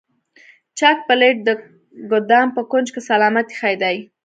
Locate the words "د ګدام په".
1.47-2.61